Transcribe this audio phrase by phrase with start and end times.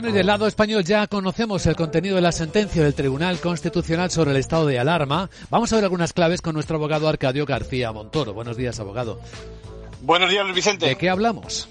[0.00, 4.10] Bueno, y del lado español ya conocemos el contenido de la sentencia del Tribunal Constitucional
[4.10, 5.28] sobre el estado de alarma.
[5.50, 8.32] Vamos a ver algunas claves con nuestro abogado Arcadio García Montoro.
[8.32, 9.20] Buenos días, abogado.
[10.00, 10.86] Buenos días, Luis Vicente.
[10.86, 11.68] ¿De qué hablamos?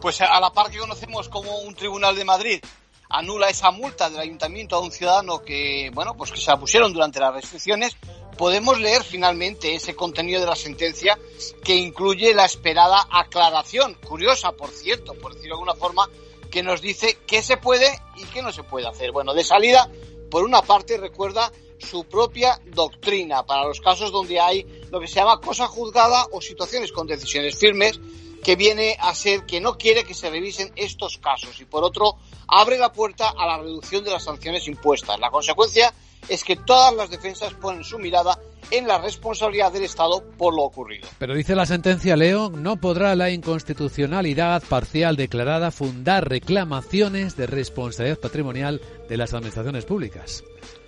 [0.00, 2.60] Pues a la par que conocemos como un tribunal de Madrid
[3.08, 7.20] anula esa multa del ayuntamiento a un ciudadano que, bueno, pues que se pusieron durante
[7.20, 7.96] las restricciones,
[8.38, 11.16] podemos leer finalmente ese contenido de la sentencia
[11.62, 16.08] que incluye la esperada aclaración, curiosa, por cierto, por decirlo de alguna forma,
[16.50, 19.12] que nos dice qué se puede y qué no se puede hacer.
[19.12, 19.88] Bueno, de salida,
[20.30, 25.14] por una parte, recuerda su propia doctrina para los casos donde hay lo que se
[25.14, 27.98] llama cosa juzgada o situaciones con decisiones firmes
[28.44, 32.16] que viene a ser que no quiere que se revisen estos casos y por otro
[32.48, 35.18] abre la puerta a la reducción de las sanciones impuestas.
[35.20, 35.92] La consecuencia
[36.28, 38.38] es que todas las defensas ponen su mirada
[38.70, 41.08] en la responsabilidad del Estado por lo ocurrido.
[41.18, 48.18] Pero dice la sentencia, Leo, no podrá la inconstitucionalidad parcial declarada fundar reclamaciones de responsabilidad
[48.18, 50.44] patrimonial de las administraciones públicas.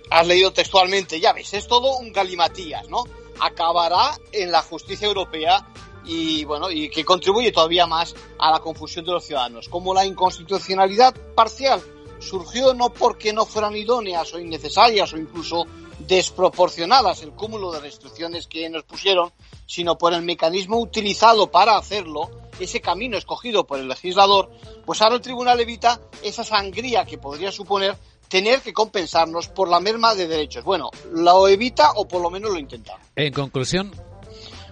[0.09, 3.03] Has leído textualmente, ya ves, es todo un galimatías, ¿no?
[3.39, 5.65] Acabará en la justicia europea
[6.05, 9.69] y bueno, y que contribuye todavía más a la confusión de los ciudadanos.
[9.69, 11.81] Como la inconstitucionalidad parcial
[12.19, 15.65] surgió no porque no fueran idóneas o innecesarias o incluso
[15.99, 19.31] desproporcionadas el cúmulo de restricciones que nos pusieron,
[19.65, 24.49] sino por el mecanismo utilizado para hacerlo, ese camino escogido por el legislador,
[24.85, 29.79] pues ahora el tribunal evita esa sangría que podría suponer tener que compensarnos por la
[29.79, 30.63] merma de derechos.
[30.63, 32.97] Bueno, lo evita o por lo menos lo intenta.
[33.15, 33.91] En conclusión,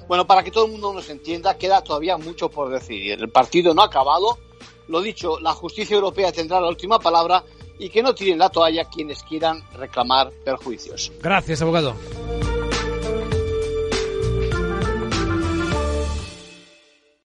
[0.08, 3.22] bueno, para que todo el mundo nos entienda, queda todavía mucho por decidir.
[3.22, 4.40] El partido no ha acabado.
[4.88, 7.44] Lo dicho, la justicia europea tendrá la última palabra
[7.82, 11.12] y que no tiren la toalla quienes quieran reclamar perjuicios.
[11.20, 11.96] Gracias, abogado.